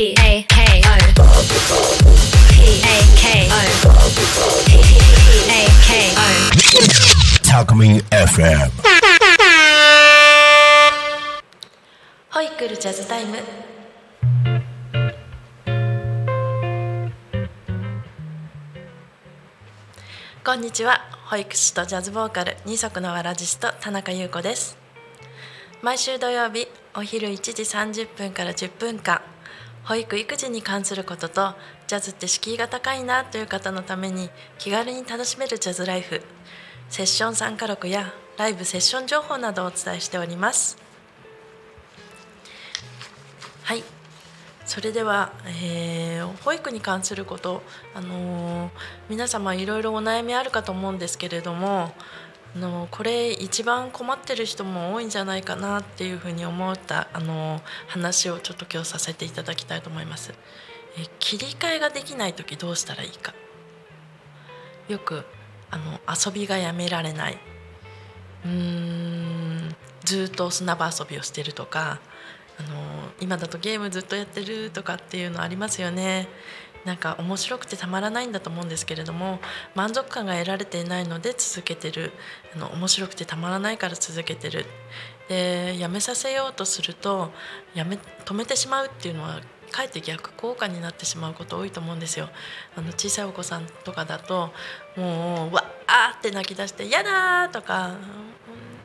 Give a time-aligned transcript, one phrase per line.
[0.00, 0.96] P A K O
[2.48, 3.60] P A K O
[4.64, 4.80] P
[5.44, 6.20] A K O
[7.44, 7.68] Talk
[8.08, 8.70] FM.
[12.30, 13.36] ホイクルジャズタイム。
[20.42, 21.02] こんにちは。
[21.26, 24.78] 保育士とジャズボーカル二足のわらじスト田中優子です。
[25.82, 29.20] 毎週土曜日お昼1時30分から10分間
[29.90, 31.52] 保育育児に関することと
[31.88, 36.22] ジャズって敷居が高いなという方のために気軽に楽しめるジャズライフ
[36.88, 40.78] セッション参加録やライブセッション情報などをお伝えしております。
[43.64, 43.82] はい。
[44.64, 47.60] それでは、えー保育に関すること、
[47.92, 48.70] あのー
[49.08, 51.92] 皆様いろいろお悩みあるかと思うんですけれども、
[52.56, 60.32] のこれ一番困ってる人も多いんじゃないかなっていうふうに思った、あの話をちょっと今日させていただきたいと思います。
[60.98, 63.34] え切り替えができない時どうしたらいいか
[64.88, 65.24] よく
[65.70, 67.38] あの遊びがやめられない
[68.44, 72.00] うーんずっと砂場遊びをしてるとか
[72.58, 76.28] あの今だとゲームずっとやってるとかっていうのありますよね。
[76.84, 79.38] なんか面白くてたまらないんだと思うんですけれども
[79.74, 82.12] 満足感が得られていないので続けてる
[82.54, 84.64] あの面白くてたまらないから続けてる
[85.28, 87.30] でやめさせようとすると
[87.74, 92.28] やめ止めてしまうっていうのはかえって逆効果になってしまうこと多いと思うんですよ。
[92.76, 94.52] あの小さいお子さんとかだと
[94.96, 97.94] もうわーって泣き出して「やだ!」とか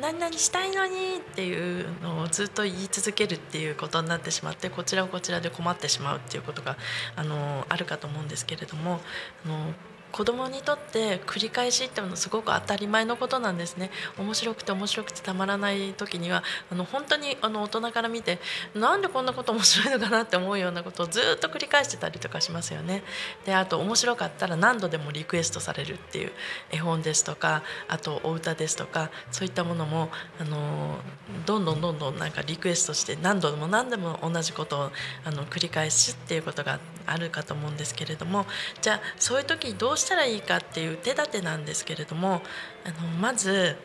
[0.00, 6.76] 何々したいのにっていうのをずっと言い続けるっていうことになってしまってこちらをこちらで困ってしまうっていうことが
[7.16, 9.00] あのあるかと思うんですけれども
[9.44, 9.74] あの
[10.12, 18.38] 子供にとって繰り返しっていうのはすごく当たり前のことなんですね面白くて面白くてたまらない時にはあの本当にあの大人から見て
[18.74, 23.02] なんでこんなこと面白いのかなって思うようなことをずっと繰り返してたりとかしますよね。
[23.44, 26.32] であと面白かったら何度でもリクエストされるっていう
[26.70, 30.98] 絵本ですとかあとお歌ですとかそういったものもあの
[31.46, 34.90] どんどんどんどんなんかリクエストして何度も何度も同じことを
[35.24, 38.46] あの繰り返すっていうことがあるかと思うんですけれども
[38.80, 42.42] じゃあそういう時どうしたらいいかっていう手立てなんですけれども
[42.84, 43.76] あのまず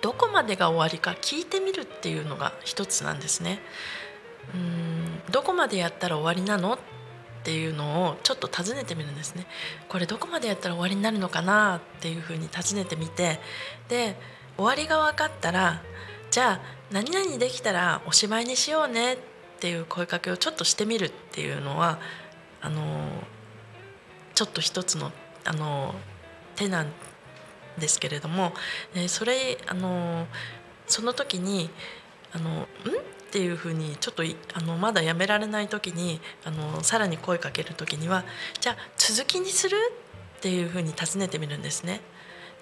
[0.00, 3.58] どこまでが終わりか聞いてみるっていうのが一つなんですね。
[4.54, 6.78] うーんどこまでやったら終わりなのっ
[7.42, 9.46] ていうのをちょっと尋ねてみるんですね。
[9.88, 13.40] これどこまでやったら終わりになるのかなっていうふうに尋ねてみて
[13.88, 14.16] で
[14.56, 15.82] 終わりが分かったら
[16.30, 19.18] じゃあ何々できたらおしまいにしようねっ
[19.60, 21.98] ていう声かけをちょっとしてみるっていうのは
[22.60, 22.82] あの
[24.38, 25.10] ちょっと一つの
[25.44, 25.96] あの
[26.54, 26.92] 手なん
[27.76, 28.52] ですけれども、
[28.94, 30.28] えそれあの
[30.86, 31.70] その時に
[32.32, 32.62] あのん？
[32.62, 32.66] っ
[33.32, 34.22] ていうふうにちょっと
[34.54, 38.24] あのまだやめられない時にあのさらに声かける時には
[38.60, 39.76] じゃあ続きにする？
[40.36, 42.00] っていうふうに尋ねてみるんですね。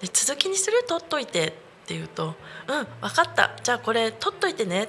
[0.01, 0.83] で続きにする？
[0.87, 1.51] 取っといてっ
[1.85, 2.33] て言うと
[2.67, 4.85] 「うん分かったじゃあこれ取っといてね」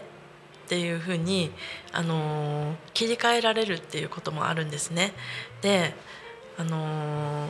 [0.65, 1.50] っていうふうに、
[1.93, 5.12] あの切り替えられるっていうこともあるんですね。
[5.60, 5.94] で
[6.59, 7.49] あの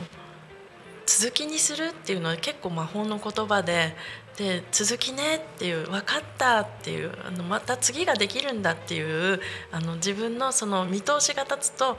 [1.05, 3.95] 続きにするっていうのは結構魔法の言葉で
[4.37, 11.97] で続きねっていう分かったっていうあのまた次ができるんだっていうあの自分のその見通しが立つとあの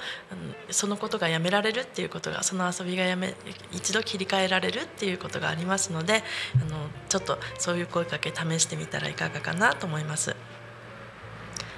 [0.70, 3.34] そのことがやめられるっていうことがその遊びがやめ
[3.72, 6.22] 一度切り替えられるっていうことがありますので
[6.54, 10.34] あのちょっとそういう声かけ試してみたらいかがかなと思います。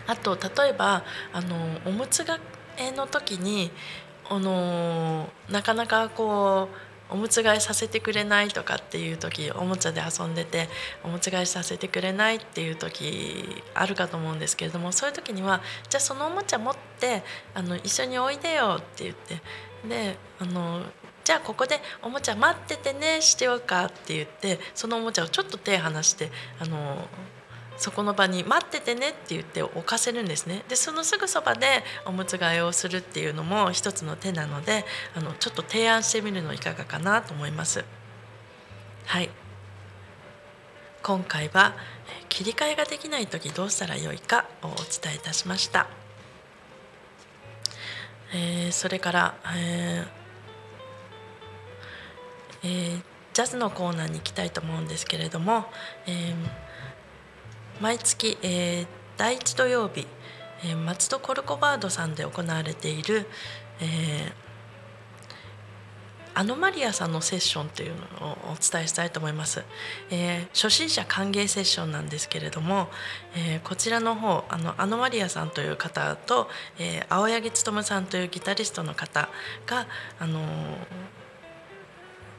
[0.07, 1.57] あと例えばあの
[1.87, 2.39] おむつが
[2.77, 3.71] えの時に
[4.29, 10.69] あのなかなかこうおむつ替えさせてくれないとかっていう時おもちゃで遊んでて
[11.05, 15.61] おむつ替えさせてくれないっていう時あるかと思うんですけれどもそういう時には
[15.91, 17.23] じゃあそのおもちゃ持って
[17.55, 19.43] あの一緒においでよって言って
[19.87, 20.83] であの
[21.25, 27.07] じゃあここでおもちゃ待っててねしてようかって言ってそのおもちゃをちょっと手離してあの
[27.83, 30.63] そこの場に待っててねって言って置かせるんですね。
[30.69, 34.85] でそのすぐそばでおむつ替えをするっていうのも一つの手なので
[35.17, 37.85] あのちょっと提案してみるのいかがかなと思います。
[39.07, 39.31] はい。
[41.03, 41.75] 今回は
[42.29, 45.89] 切り替えができない時どうしたらよいかをお伝えいたしました、
[48.33, 53.03] えーそれから、えーえー
[53.33, 55.65] ジャズのコーナーに行きたいと思うんですけれども、
[56.07, 56.72] えー
[57.81, 58.87] 毎月、えー
[59.19, 60.07] 第1土曜日、
[60.65, 63.27] えー松戸コルコバードさんで行われている、
[63.81, 64.43] えー
[66.35, 69.63] アノマリアさんのセッションというのをお伝えしたいと思います、
[70.11, 72.89] えー、初心者歓迎セッションなんですけれども、
[73.37, 76.49] えー、こちらの方あのアノマリアさんという方と、
[76.79, 79.29] えー、青柳勉さんというギタリストの方
[79.67, 79.87] が
[80.19, 80.41] あの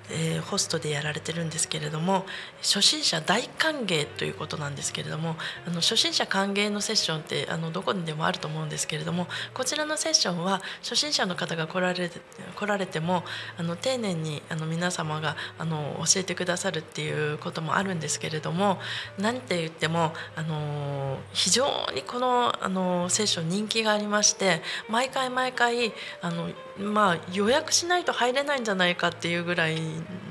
[0.10, 2.26] えー、ホストでやられてるんですけれども
[2.62, 5.36] 初心者大歓迎ということなんですけれども
[5.66, 12.10] あの初心者歓迎のセッションってあのどこにでもあると思うんですけれどもこちらのセッションは初心者の方が来られ
[12.56, 13.24] 来られても
[13.58, 18.80] あの丁寧にあの皆様があの教えてくださるっていうこともあるんですけれども
[19.18, 21.66] 何て言ってもあの非常
[21.96, 29.78] にこのあのセッション人気がありまして毎回毎回あのまあ、予約しないと入れないんじゃないかっていうぐらい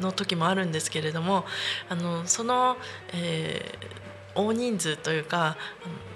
[0.01, 1.45] の時もあるんですけれども
[1.89, 2.77] あのその、
[3.13, 5.57] えー、大人数というか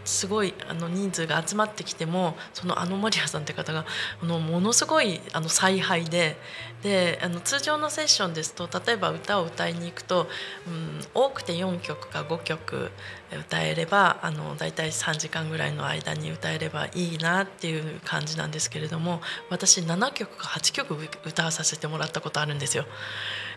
[0.06, 3.84] すごいあの人数が集まってきてもそのアノマリアさんって方が
[4.22, 6.36] あのものすごいあの采配で
[6.82, 10.28] であの通常のセッションですと例えば歌を歌いに行くと、
[10.66, 12.90] うん、多くて4曲か5曲
[13.32, 19.20] 歌えればあの大体3時間ぐらいの間に歌えればいいなっていう感じなんですけれども
[19.50, 22.84] 私7曲か8曲歌わさせてもらったことあるんですよ。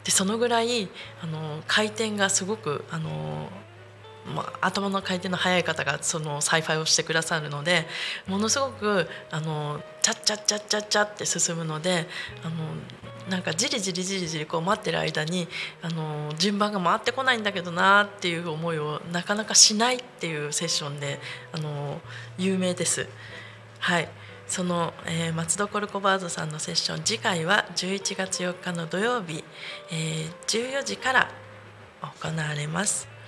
[0.04, 0.90] でそのぐらい
[1.22, 3.50] あの回転がすごくあの
[4.25, 7.86] まあ、頭の回転の速い方がその采配をしてくださるので
[8.27, 12.06] ものすごくあのチャッチャッチャッチャッチャって進むので
[12.44, 12.56] あの
[13.30, 15.48] なんかじりじりじりじりこう待ってる間に
[15.81, 21.19] あの順番が回ってこないんだけどなっていう思いをなかなかしないっていうセッションで
[21.51, 22.01] あの
[22.38, 23.07] 有名です。
[23.80, 24.10] はい
[24.48, 29.44] その、えー、松戸コルコバードさんのセッション次回は11月4日の土曜日、
[29.92, 31.30] えー、14時から
[32.01, 33.19] 行われます。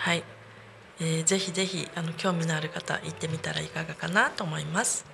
[0.00, 0.24] はい、
[0.98, 5.04] えー、ぜひぜひあの興味のある方行ってみたらいかがかなと思います。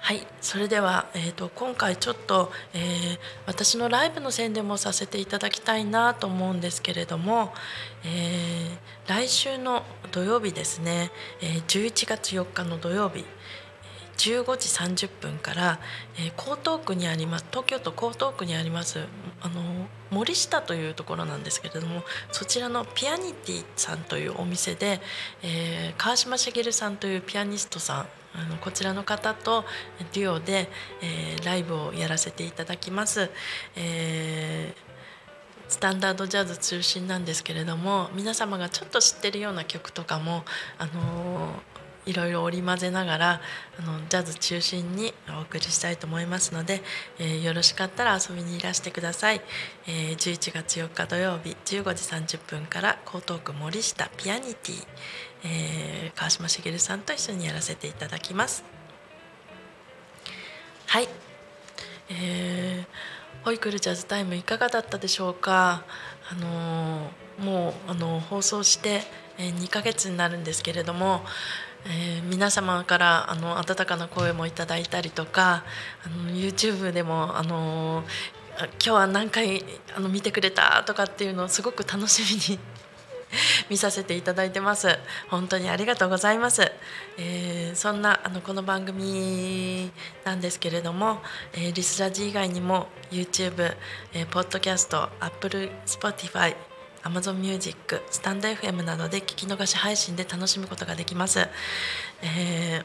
[0.00, 0.26] はい。
[0.40, 7.54] それでは、えーと、今回ちょっと、えー、私のライブの宣伝もさせていただきたいなと思うんですけれども、
[8.04, 13.24] えー、来週の土曜日ですね、えー、11月4日の土曜日。
[14.16, 15.80] 15時30分から、
[16.16, 19.00] えー、江東区にあります東京都江東区にあります
[19.40, 22.02] あの森下というところなんですけれども
[22.32, 25.00] そちらのピアニティさんというお店で、
[25.42, 28.06] えー、川島茂さんというピアニストさん
[28.36, 29.64] あのこちらの方と
[30.12, 30.68] デュオで、
[31.02, 33.30] えー、ライブをやらせていただきます。
[33.76, 34.84] えー
[35.66, 40.44] スタンダードジャズ中心なんですけれども皆様がちょっと知ってるような曲とかも、
[40.78, 41.54] あの
[42.06, 43.40] いろいろ織り交ぜながら
[43.78, 46.82] あのジャズ中心にお送りしたいと思いますので、
[47.18, 49.40] えー、よろしかったら遊びにいらしてください、
[49.86, 54.86] えー、11月4日土曜日15時30分から江東区森下ピアニティ、
[55.44, 58.64] えー、川島茂さんと一緒にやらせていただきます。
[60.86, 61.08] はい、
[62.10, 65.84] えー、ホイクルジャズタイムいかがだったでしょうか？
[66.30, 69.02] あのもうあの放送して
[69.38, 71.22] 2ヶ月になるんですけれども
[71.86, 75.64] えー、皆様からあの温かな声もいただいたりとか
[76.04, 78.04] あの YouTube でもあの
[78.58, 79.64] 今日は何回
[79.96, 82.60] あの見てくれたとかっていうのをすごく楽しみに
[83.68, 84.98] 見させていただいてます。
[85.28, 86.70] 本当にありがとうございます、
[87.18, 89.90] えー、そんなあのこの番組
[90.24, 91.20] なんですけれども、
[91.52, 93.76] えー、リスラジ以外にも YouTube、
[94.12, 96.54] えー、ポッドキャスト Apple Spotify
[97.04, 101.46] Amazon Music、スタンド FM などで聞き逃し配信で楽しむことができます。
[102.22, 102.84] えー、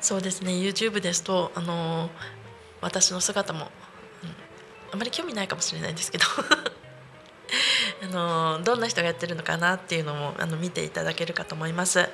[0.00, 2.10] そうですね YouTube ですとあの
[2.82, 3.70] 私の姿も、
[4.22, 4.30] うん、
[4.92, 6.24] あまり興味ないかもしれないんですけど
[8.04, 12.10] あのどんな人がやってるのかなっていうのもあの見ていただけるかと思います。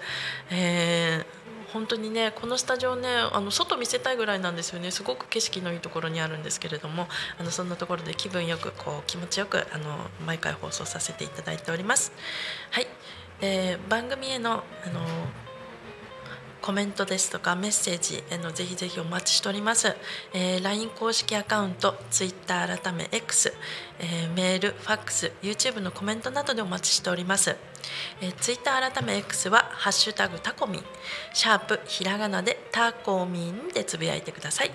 [0.50, 1.39] えー
[1.72, 7.06] 本当にねこのスタジオねあの外見せたいぐらいなんですよねすごく景色のいいところにあるんですけれども
[7.38, 9.96] あのそんなところで気分よくこう気持ちよくあの
[10.26, 12.12] 毎回放送させていただいております。
[12.70, 12.86] はい、
[13.40, 14.54] えー、番組へのあ
[14.90, 15.00] の
[16.60, 19.96] コメントですとかメッセージへのぜひぜひお待ちしております、
[20.32, 23.52] えー、LINE 公式アカウント Twitter 改め X、
[23.98, 27.56] えー、メールファックス YouTube のコメントなどでお待ちしております。
[28.20, 30.84] えー、ツイッター改め X は「ハッシュタグタコミン」
[31.32, 34.70] シャープひらがなでタコミンでつぶやいてください、